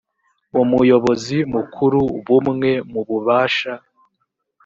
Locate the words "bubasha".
3.07-3.73